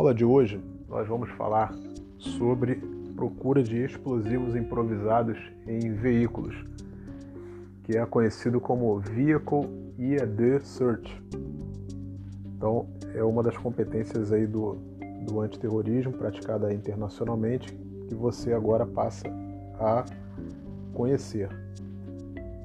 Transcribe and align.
aula 0.00 0.14
de 0.14 0.24
hoje, 0.24 0.58
nós 0.88 1.06
vamos 1.06 1.28
falar 1.32 1.74
sobre 2.16 2.76
procura 3.14 3.62
de 3.62 3.84
explosivos 3.84 4.56
improvisados 4.56 5.36
em 5.66 5.92
veículos, 5.92 6.54
que 7.84 7.98
é 7.98 8.06
conhecido 8.06 8.58
como 8.62 8.98
Vehicle 8.98 9.68
EAD 9.98 10.64
Search. 10.64 11.22
Então, 12.56 12.88
é 13.14 13.22
uma 13.22 13.42
das 13.42 13.58
competências 13.58 14.32
aí 14.32 14.46
do, 14.46 14.78
do 15.26 15.38
antiterrorismo 15.42 16.14
praticada 16.14 16.72
internacionalmente 16.72 17.70
que 18.08 18.14
você 18.14 18.54
agora 18.54 18.86
passa 18.86 19.28
a 19.78 20.06
conhecer. 20.94 21.50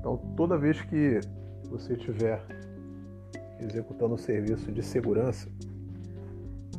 Então, 0.00 0.16
toda 0.36 0.58
vez 0.58 0.80
que 0.80 1.20
você 1.70 1.92
estiver 1.92 2.42
executando 3.60 4.14
um 4.14 4.18
serviço 4.18 4.72
de 4.72 4.82
segurança 4.82 5.48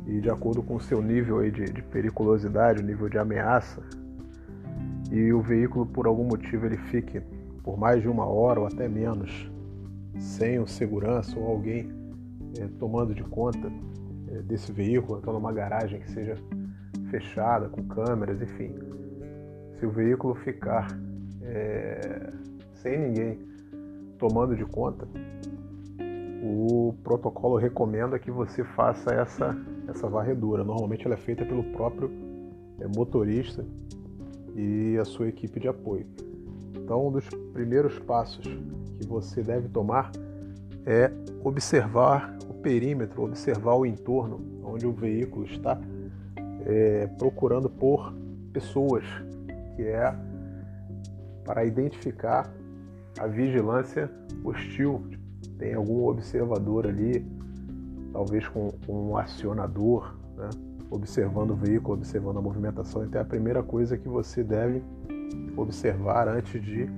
e 0.06 0.20
de 0.20 0.30
acordo 0.30 0.62
com 0.62 0.76
o 0.76 0.80
seu 0.80 1.02
nível 1.02 1.38
aí 1.38 1.50
de, 1.50 1.64
de 1.64 1.82
periculosidade, 1.82 2.82
o 2.82 2.86
nível 2.86 3.08
de 3.08 3.18
ameaça, 3.18 3.82
e 5.10 5.32
o 5.32 5.40
veículo 5.40 5.86
por 5.86 6.06
algum 6.06 6.24
motivo 6.24 6.66
ele 6.66 6.76
fique 6.76 7.20
por 7.62 7.78
mais 7.78 8.00
de 8.00 8.08
uma 8.08 8.26
hora 8.26 8.60
ou 8.60 8.66
até 8.66 8.88
menos 8.88 9.50
sem 10.18 10.58
o 10.58 10.66
segurança 10.66 11.38
ou 11.38 11.46
alguém 11.46 11.90
é, 12.58 12.66
tomando 12.78 13.14
de 13.14 13.22
conta 13.22 13.70
é, 14.28 14.42
desse 14.42 14.72
veículo, 14.72 15.18
então 15.18 15.32
numa 15.32 15.52
garagem 15.52 16.00
que 16.00 16.10
seja 16.10 16.36
fechada, 17.10 17.68
com 17.68 17.82
câmeras, 17.84 18.40
enfim. 18.40 18.74
Se 19.78 19.86
o 19.86 19.90
veículo 19.90 20.34
ficar 20.34 20.88
é, 21.42 22.32
sem 22.74 22.98
ninguém 22.98 23.38
tomando 24.18 24.56
de 24.56 24.64
conta, 24.64 25.06
o 26.42 26.94
protocolo 27.04 27.56
recomenda 27.56 28.18
que 28.18 28.30
você 28.30 28.64
faça 28.64 29.14
essa, 29.14 29.56
essa 29.92 30.08
varredura. 30.08 30.64
Normalmente 30.64 31.06
ela 31.06 31.14
é 31.14 31.18
feita 31.18 31.44
pelo 31.44 31.62
próprio 31.72 32.10
é, 32.80 32.86
motorista 32.88 33.64
e 34.54 34.98
a 35.00 35.04
sua 35.04 35.28
equipe 35.28 35.60
de 35.60 35.68
apoio. 35.68 36.06
Então, 36.76 37.08
um 37.08 37.12
dos 37.12 37.28
primeiros 37.52 37.98
passos 38.00 38.44
que 38.44 39.06
você 39.06 39.42
deve 39.42 39.68
tomar 39.68 40.10
é 40.84 41.10
observar 41.44 42.36
o 42.48 42.54
perímetro, 42.54 43.22
observar 43.22 43.74
o 43.76 43.86
entorno 43.86 44.40
onde 44.64 44.86
o 44.86 44.92
veículo 44.92 45.44
está, 45.44 45.80
é, 46.66 47.06
procurando 47.18 47.70
por 47.70 48.12
pessoas, 48.52 49.04
que 49.76 49.82
é 49.82 50.14
para 51.44 51.64
identificar 51.64 52.52
a 53.18 53.26
vigilância 53.26 54.10
hostil 54.44 55.02
tem 55.62 55.74
algum 55.74 56.08
observador 56.08 56.88
ali, 56.88 57.24
talvez 58.12 58.46
com, 58.48 58.70
um 58.88 59.16
acionador, 59.16 60.14
né? 60.36 60.50
observando 60.90 61.52
o 61.52 61.56
veículo, 61.56 61.94
observando 61.94 62.38
a 62.38 62.42
movimentação. 62.42 63.04
Então 63.04 63.20
é 63.20 63.22
a 63.22 63.26
primeira 63.26 63.62
coisa 63.62 63.96
que 63.96 64.08
você 64.08 64.44
deve 64.44 64.82
observar 65.56 66.28
antes 66.28 66.62
de 66.62 66.88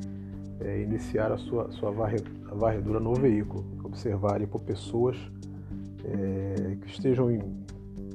é, 0.60 0.82
iniciar 0.82 1.30
a 1.30 1.38
sua, 1.38 1.70
sua 1.70 1.90
varredura 1.90 2.98
no 2.98 3.14
veículo. 3.14 3.64
Observar 3.84 4.34
ali 4.34 4.46
por 4.46 4.62
pessoas 4.62 5.16
é, 6.04 6.76
que 6.80 6.88
estejam 6.88 7.30
em 7.30 7.40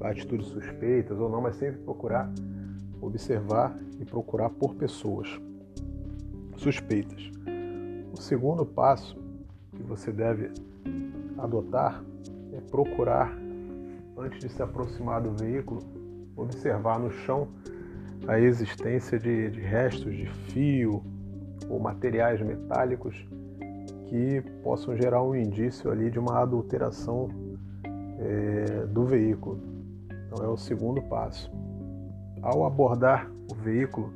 atitudes 0.01 0.47
suspeitas 0.47 1.17
ou 1.19 1.29
não, 1.29 1.41
mas 1.41 1.55
sempre 1.55 1.79
procurar 1.81 2.29
observar 3.01 3.77
e 3.99 4.05
procurar 4.05 4.49
por 4.49 4.75
pessoas 4.75 5.27
suspeitas. 6.57 7.31
O 8.11 8.21
segundo 8.21 8.65
passo 8.65 9.15
que 9.75 9.83
você 9.83 10.11
deve 10.11 10.51
adotar 11.37 12.03
é 12.59 12.69
procurar, 12.69 13.33
antes 14.17 14.39
de 14.39 14.49
se 14.49 14.61
aproximar 14.61 15.21
do 15.21 15.31
veículo, 15.31 15.81
observar 16.35 16.99
no 16.99 17.09
chão 17.09 17.47
a 18.27 18.39
existência 18.39 19.17
de, 19.17 19.49
de 19.49 19.61
restos 19.61 20.13
de 20.13 20.25
fio 20.25 21.01
ou 21.69 21.79
materiais 21.79 22.41
metálicos 22.41 23.15
que 24.07 24.41
possam 24.61 24.95
gerar 24.95 25.23
um 25.23 25.35
indício 25.35 25.89
ali 25.89 26.11
de 26.11 26.19
uma 26.19 26.39
adulteração 26.39 27.29
é, 28.19 28.85
do 28.87 29.05
veículo. 29.05 29.59
Então 30.27 30.43
é 30.43 30.47
o 30.47 30.57
segundo 30.57 31.01
passo. 31.03 31.49
Ao 32.41 32.65
abordar 32.65 33.29
o 33.51 33.55
veículo 33.55 34.13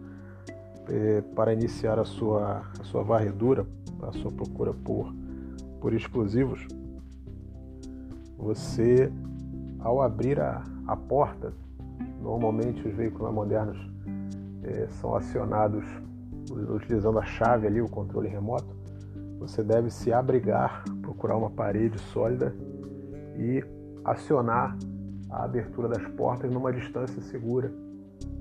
é, 0.90 1.22
para 1.36 1.54
iniciar 1.54 1.98
a 1.98 2.06
sua, 2.06 2.64
a 2.80 2.84
sua 2.84 3.04
varredura, 3.04 3.66
a 4.02 4.12
sua 4.12 4.32
procura 4.32 4.74
por 4.74 5.14
por 5.84 5.94
explosivos, 5.94 6.66
você, 8.44 9.12
ao 9.80 10.02
abrir 10.02 10.40
a, 10.40 10.64
a 10.88 10.96
porta, 10.96 11.54
normalmente 12.22 12.88
os 12.88 12.94
veículos 12.94 13.34
modernos 13.34 13.78
é, 14.64 14.88
são 15.00 15.16
acionados 15.16 15.86
utilizando 16.52 17.20
a 17.20 17.24
chave 17.24 17.68
ali, 17.68 17.82
o 17.82 17.88
controle 17.88 18.28
remoto, 18.28 18.76
você 19.40 19.64
deve 19.64 19.90
se 19.90 20.12
abrigar, 20.12 20.84
procurar 21.02 21.38
uma 21.38 21.50
parede 21.50 21.98
sólida 22.00 22.54
e 23.38 23.64
acionar 24.04 24.78
a 25.30 25.46
abertura 25.46 25.88
das 25.88 26.06
portas 26.10 26.52
numa 26.52 26.72
distância 26.72 27.22
segura, 27.22 27.72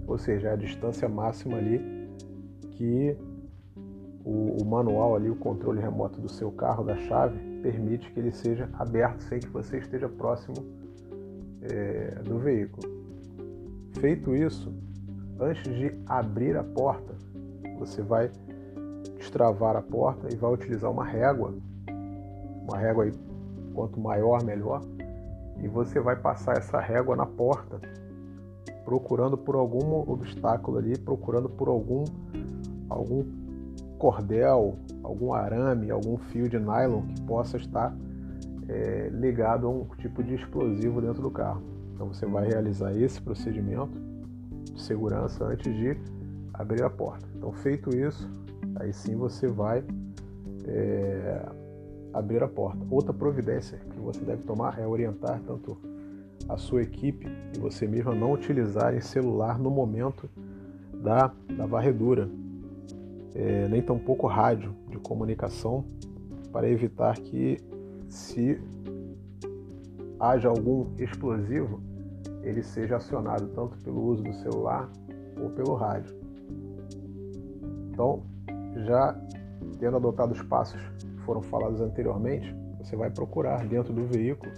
ou 0.07 0.19
seja, 0.19 0.53
a 0.53 0.57
distância 0.57 1.09
máxima 1.09 1.57
ali 1.57 1.81
que 2.73 3.17
o, 4.25 4.63
o, 4.63 4.65
manual 4.65 5.17
ali, 5.17 5.29
o 5.29 5.37
controle 5.37 5.81
remoto 5.81 6.21
do 6.21 6.29
seu 6.29 6.51
carro, 6.53 6.85
da 6.85 6.97
chave, 6.97 7.39
permite 7.61 8.11
que 8.13 8.21
ele 8.21 8.33
seja 8.33 8.69
aberto 8.75 9.21
sem 9.21 9.41
que 9.41 9.49
você 9.49 9.79
esteja 9.79 10.09
próximo 10.09 10.57
é, 11.63 12.21
do 12.25 12.39
veículo. 12.39 12.83
Feito 14.01 14.35
isso, 14.35 14.73
antes 15.41 15.65
de 15.75 15.93
abrir 16.07 16.57
a 16.57 16.63
porta, 16.63 17.15
você 17.79 18.03
vai 18.03 18.31
destravar 19.19 19.77
a 19.77 19.83
porta 19.83 20.29
e 20.33 20.37
vai 20.37 20.53
utilizar 20.53 20.91
uma 20.91 21.05
régua, 21.05 21.55
uma 22.69 22.79
régua 22.79 23.05
aí, 23.05 23.13
quanto 23.75 24.01
maior 24.01 24.43
melhor, 24.43 24.83
e 25.63 25.69
você 25.69 26.01
vai 26.01 26.17
passar 26.17 26.57
essa 26.57 26.81
régua 26.81 27.17
na 27.17 27.27
porta, 27.27 27.81
procurando 28.85 29.37
por 29.37 29.55
algum 29.55 30.11
obstáculo 30.11 30.79
ali, 30.79 30.99
procurando 30.99 31.49
por 31.49 31.69
algum 31.69 32.05
algum 32.89 33.25
cordel, 34.03 34.75
algum 35.05 35.33
arame, 35.33 35.89
algum 35.89 36.19
fio 36.19 36.49
de 36.49 36.59
nylon 36.59 37.03
que 37.03 37.21
possa 37.23 37.57
estar 37.57 37.97
é, 38.69 39.09
ligado 39.13 39.69
a 39.69 39.71
um 39.71 39.85
tipo 39.97 40.25
de 40.25 40.35
explosivo 40.35 41.01
dentro 41.01 41.23
do 41.23 41.31
carro. 41.31 41.63
Então 41.95 42.09
você 42.09 42.27
vai 42.27 42.49
realizar 42.49 42.93
esse 42.97 43.23
procedimento 43.23 43.97
de 44.73 44.83
segurança 44.83 45.45
antes 45.45 45.73
de 45.73 45.97
abrir 46.53 46.83
a 46.83 46.91
porta. 46.91 47.25
Então 47.37 47.53
feito 47.53 47.97
isso, 47.97 48.29
aí 48.75 48.93
sim 48.93 49.15
você 49.15 49.47
vai 49.47 49.85
é, 50.67 51.47
abrir 52.13 52.43
a 52.43 52.49
porta. 52.49 52.85
Outra 52.91 53.15
providência 53.15 53.79
que 53.79 54.01
você 54.01 54.25
deve 54.25 54.43
tomar 54.43 54.81
é 54.81 54.87
orientar 54.87 55.41
tanto 55.47 55.79
a 56.49 56.57
sua 56.57 56.83
equipe 56.83 57.29
e 57.57 57.61
você 57.61 57.87
mesmo 57.87 58.11
a 58.11 58.15
não 58.17 58.33
utilizarem 58.33 59.01
celular 59.01 59.61
no 59.61 59.71
momento 59.71 60.29
da, 60.93 61.33
da 61.57 61.67
varredura 61.67 62.29
é, 63.35 63.69
nem 63.69 63.83
tampouco 63.83 64.27
rádio 64.27 64.75
de 64.89 64.99
comunicação, 64.99 65.85
para 66.53 66.69
evitar 66.69 67.17
que, 67.19 67.59
se 68.09 68.61
haja 70.21 70.49
algum 70.49 70.87
explosivo, 70.99 71.81
ele 72.43 72.63
seja 72.63 72.97
acionado 72.97 73.49
tanto 73.49 73.77
pelo 73.79 74.03
uso 74.03 74.23
do 74.23 74.33
celular 74.35 74.91
ou 75.41 75.51
pelo 75.51 75.75
rádio. 75.75 76.15
Então, 77.91 78.23
já 78.85 79.19
tendo 79.79 79.97
adotado 79.97 80.33
os 80.33 80.43
passos 80.43 80.81
que 80.99 81.23
foram 81.25 81.43
falados 81.43 81.81
anteriormente, 81.81 82.55
você 82.79 82.97
vai 82.97 83.11
procurar 83.11 83.67
dentro 83.67 83.93
do 83.93 84.07
veículo 84.07 84.53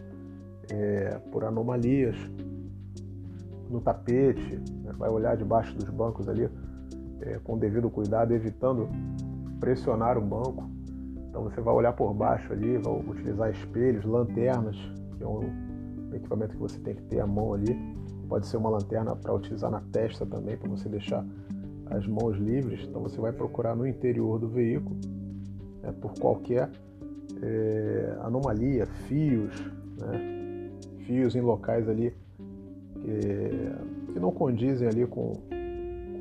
é, 0.71 1.19
por 1.31 1.44
anomalias 1.44 2.17
no 3.71 3.81
tapete, 3.81 4.61
né? 4.82 4.93
vai 4.99 5.11
olhar 5.11 5.37
debaixo 5.37 5.75
dos 5.75 5.88
bancos 5.91 6.29
ali 6.29 6.49
é, 7.20 7.38
com 7.43 7.58
devido 7.58 7.90
cuidado, 7.90 8.32
evitando 8.32 8.88
pressionar 9.61 10.19
o 10.19 10.20
banco. 10.20 10.69
Então 11.28 11.43
você 11.43 11.61
vai 11.61 11.75
olhar 11.75 11.93
por 11.93 12.12
baixo 12.14 12.52
ali, 12.52 12.78
vai 12.78 12.93
utilizar 12.93 13.50
espelhos, 13.50 14.05
lanternas, 14.05 14.76
que 15.16 15.22
é 15.22 15.26
um 15.26 15.40
equipamento 16.12 16.52
que 16.52 16.61
você 16.61 16.78
tem 16.81 16.94
que 16.94 17.02
ter 17.02 17.20
a 17.20 17.26
mão 17.26 17.55
ali. 17.55 17.76
Pode 18.28 18.46
ser 18.46 18.56
uma 18.56 18.70
lanterna 18.70 19.14
para 19.16 19.32
utilizar 19.34 19.70
na 19.70 19.81
testa 19.81 20.25
também, 20.25 20.56
para 20.56 20.69
você 20.69 20.88
deixar 20.88 21.25
as 21.90 22.06
mãos 22.06 22.37
livres. 22.37 22.87
Então 22.88 23.02
você 23.02 23.20
vai 23.20 23.32
procurar 23.32 23.75
no 23.75 23.87
interior 23.87 24.38
do 24.38 24.49
veículo 24.49 24.96
né, 25.82 25.93
por 26.00 26.14
qualquer 26.14 26.70
é, 27.43 28.16
anomalia, 28.22 28.87
fios, 28.87 29.52
né, 29.99 30.70
fios 31.06 31.34
em 31.34 31.40
locais 31.40 31.88
ali 31.88 32.14
que, 33.05 34.12
que 34.12 34.19
não 34.19 34.31
condizem 34.31 34.88
ali 34.88 35.06
com, 35.06 35.34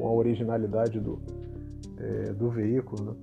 com 0.03 0.09
a 0.09 0.11
originalidade 0.11 0.99
do, 0.99 1.17
é, 1.97 2.33
do 2.33 2.49
veículo. 2.49 3.05
Né? 3.05 3.15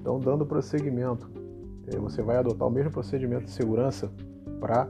Então, 0.00 0.20
dando 0.20 0.46
prosseguimento, 0.46 1.28
é, 1.88 1.96
você 1.96 2.22
vai 2.22 2.36
adotar 2.36 2.68
o 2.68 2.70
mesmo 2.70 2.92
procedimento 2.92 3.46
de 3.46 3.50
segurança 3.50 4.08
para 4.60 4.86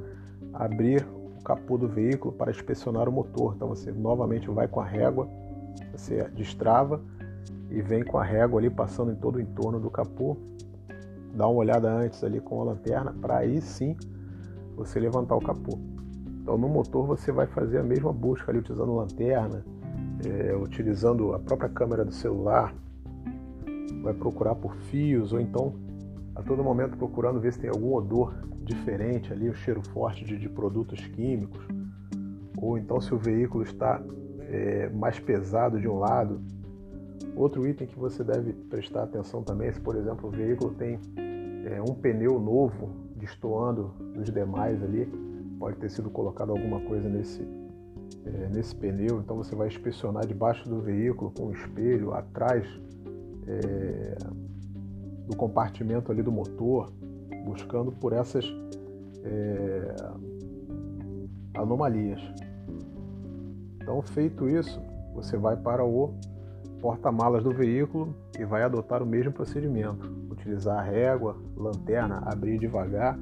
abrir 0.52 1.06
o 1.38 1.42
capô 1.42 1.78
do 1.78 1.88
veículo 1.88 2.34
para 2.34 2.50
inspecionar 2.50 3.08
o 3.08 3.12
motor. 3.12 3.54
Então 3.56 3.68
você 3.68 3.90
novamente 3.90 4.50
vai 4.50 4.68
com 4.68 4.78
a 4.78 4.84
régua, 4.84 5.26
você 5.90 6.24
destrava 6.34 7.00
e 7.70 7.80
vem 7.80 8.04
com 8.04 8.18
a 8.18 8.24
régua 8.24 8.60
ali 8.60 8.68
passando 8.68 9.10
em 9.10 9.14
todo 9.14 9.36
o 9.36 9.40
entorno 9.40 9.80
do 9.80 9.90
capô. 9.90 10.36
Dá 11.34 11.48
uma 11.48 11.60
olhada 11.60 11.90
antes 11.90 12.22
ali 12.22 12.40
com 12.40 12.60
a 12.60 12.64
lanterna 12.64 13.14
para 13.18 13.38
aí 13.38 13.62
sim 13.62 13.96
você 14.76 15.00
levantar 15.00 15.34
o 15.34 15.40
capô. 15.40 15.78
Então 16.42 16.58
no 16.58 16.68
motor 16.68 17.06
você 17.06 17.32
vai 17.32 17.46
fazer 17.46 17.78
a 17.78 17.82
mesma 17.82 18.12
busca 18.12 18.50
ali 18.50 18.58
utilizando 18.58 18.94
lanterna, 18.94 19.64
é, 20.24 20.56
utilizando 20.56 21.34
a 21.34 21.38
própria 21.38 21.68
câmera 21.68 22.04
do 22.04 22.12
celular, 22.12 22.74
vai 24.02 24.14
procurar 24.14 24.54
por 24.54 24.74
fios 24.74 25.32
ou 25.32 25.40
então 25.40 25.74
a 26.34 26.42
todo 26.42 26.62
momento 26.62 26.96
procurando 26.96 27.40
ver 27.40 27.52
se 27.52 27.58
tem 27.58 27.68
algum 27.68 27.94
odor 27.94 28.32
diferente 28.62 29.32
ali, 29.32 29.50
um 29.50 29.54
cheiro 29.54 29.82
forte 29.88 30.24
de, 30.24 30.38
de, 30.38 30.48
produtos 30.48 31.04
químicos, 31.08 31.66
ou 32.56 32.78
então 32.78 33.00
se 33.00 33.12
o 33.12 33.18
veículo 33.18 33.64
está 33.64 34.00
é, 34.42 34.88
mais 34.90 35.18
pesado 35.18 35.80
de 35.80 35.88
um 35.88 35.98
lado. 35.98 36.40
Outro 37.34 37.66
item 37.66 37.86
que 37.86 37.98
você 37.98 38.22
deve 38.22 38.52
prestar 38.52 39.04
atenção 39.04 39.42
também 39.42 39.68
é 39.68 39.72
se, 39.72 39.80
por 39.80 39.96
exemplo, 39.96 40.28
o 40.28 40.30
veículo 40.30 40.74
tem 40.74 41.00
é, 41.64 41.80
um 41.82 41.94
pneu 41.94 42.38
novo 42.38 42.90
destoando 43.16 43.92
dos 44.14 44.30
demais 44.30 44.82
ali, 44.82 45.06
pode 45.58 45.76
ter 45.78 45.90
sido 45.90 46.08
colocado 46.08 46.50
alguma 46.50 46.80
coisa 46.80 47.08
nesse, 47.08 47.42
é, 48.24 48.48
nesse 48.48 48.74
pneu, 48.74 49.20
então 49.20 49.36
você 49.36 49.54
vai 49.54 49.68
inspecionar 49.68 50.26
debaixo 50.26 50.68
do 50.68 50.80
veículo 50.80 51.30
com 51.30 51.46
um 51.46 51.52
espelho 51.52 52.12
atrás 52.12 52.66
é, 53.46 54.18
do 55.26 55.36
compartimento 55.36 56.10
ali 56.10 56.22
do 56.22 56.32
motor, 56.32 56.92
buscando 57.44 57.92
por 57.92 58.12
essas 58.12 58.44
é, 59.24 59.96
anomalias. 61.54 62.20
Então, 63.80 64.02
feito 64.02 64.48
isso, 64.48 64.80
você 65.14 65.36
vai 65.36 65.56
para 65.56 65.84
o 65.84 66.14
porta-malas 66.80 67.42
do 67.42 67.52
veículo 67.52 68.14
e 68.38 68.44
vai 68.44 68.62
adotar 68.62 69.02
o 69.02 69.06
mesmo 69.06 69.32
procedimento. 69.32 70.10
Utilizar 70.30 70.78
a 70.78 70.82
régua, 70.82 71.36
lanterna, 71.56 72.22
abrir 72.24 72.58
devagar, 72.58 73.18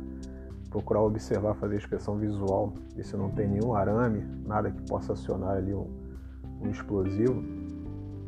procurar 0.77 1.01
observar, 1.01 1.55
fazer 1.55 1.77
inspeção 1.77 2.19
visual, 2.19 2.75
ver 2.95 3.03
se 3.03 3.17
não 3.17 3.31
tem 3.31 3.49
nenhum 3.49 3.75
arame, 3.75 4.23
nada 4.47 4.71
que 4.71 4.83
possa 4.83 5.15
acionar 5.15 5.57
ali 5.57 5.73
um, 5.73 5.87
um 6.61 6.71
explosivo 6.71 7.43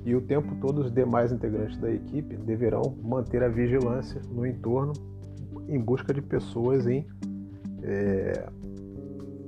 e 0.03 0.15
o 0.15 0.23
tempo 0.23 0.55
todo 0.59 0.79
os 0.79 0.91
demais 0.91 1.31
integrantes 1.31 1.77
da 1.77 1.93
equipe 1.93 2.37
deverão 2.37 2.97
manter 3.03 3.43
a 3.43 3.49
vigilância 3.49 4.23
no 4.31 4.47
entorno 4.47 4.95
em 5.69 5.79
busca 5.79 6.15
de 6.15 6.23
pessoas 6.23 6.87
em 6.87 7.07
é, 7.83 8.49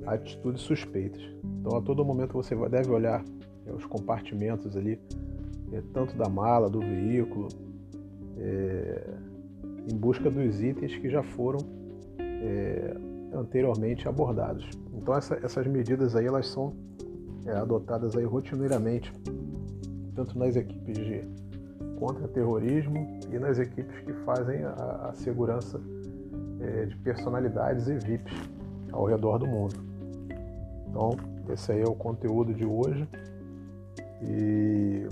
atitudes 0.05 0.61
suspeitas. 0.61 1.21
Então, 1.59 1.75
a 1.75 1.81
todo 1.81 2.05
momento 2.05 2.33
você 2.33 2.55
deve 2.69 2.91
olhar 2.91 3.25
é, 3.65 3.71
os 3.71 3.83
compartimentos 3.85 4.77
ali, 4.77 4.99
é, 5.71 5.81
tanto 5.91 6.15
da 6.15 6.29
mala, 6.29 6.69
do 6.69 6.79
veículo, 6.79 7.47
é, 8.37 9.09
em 9.91 9.97
busca 9.97 10.29
dos 10.29 10.61
itens 10.61 10.95
que 10.95 11.09
já 11.09 11.23
foram 11.23 11.80
é, 12.41 12.97
anteriormente 13.33 14.07
abordados. 14.07 14.67
Então, 14.93 15.15
essa, 15.15 15.35
essas 15.43 15.65
medidas 15.67 16.15
aí 16.15 16.25
elas 16.25 16.47
são 16.47 16.73
é, 17.45 17.51
adotadas 17.51 18.17
aí 18.17 18.25
rotineiramente 18.25 19.13
tanto 20.15 20.37
nas 20.37 20.55
equipes 20.55 20.97
de 20.97 21.23
contra-terrorismo 21.97 23.19
e 23.31 23.39
nas 23.39 23.59
equipes 23.59 23.99
que 24.01 24.13
fazem 24.25 24.63
a, 24.63 25.09
a 25.09 25.13
segurança 25.13 25.79
é, 26.59 26.85
de 26.85 26.97
personalidades 26.97 27.87
e 27.87 27.95
VIPs 27.95 28.33
ao 28.91 29.05
redor 29.05 29.37
do 29.37 29.47
mundo. 29.47 29.75
Então, 30.89 31.11
esse 31.49 31.71
aí 31.71 31.81
é 31.81 31.87
o 31.87 31.95
conteúdo 31.95 32.53
de 32.53 32.65
hoje 32.65 33.07
e 34.21 35.07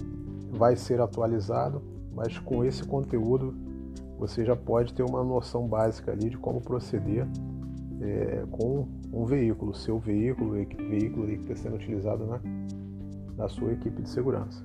vai 0.51 0.75
ser 0.75 0.99
atualizado, 0.99 1.81
mas 2.13 2.37
com 2.39 2.65
esse 2.65 2.83
conteúdo 2.83 3.53
você 4.19 4.44
já 4.44 4.56
pode 4.56 4.94
ter 4.94 5.01
uma 5.01 5.24
noção 5.24 5.66
básica 5.66 6.12
ali 6.12 6.30
de 6.30 6.38
como 6.38 6.60
proceder 6.60 7.25
é, 8.01 8.45
com 8.51 8.86
um 9.13 9.25
veículo, 9.25 9.74
seu 9.74 9.98
veículo, 9.98 10.51
o 10.51 10.89
veículo 10.89 11.25
que 11.25 11.33
está 11.33 11.56
sendo 11.56 11.77
utilizado 11.77 12.25
na, 12.25 12.42
na 13.38 13.48
sua 13.48 13.71
equipe 13.71 14.01
de 14.01 14.10
segurança. 14.10 14.62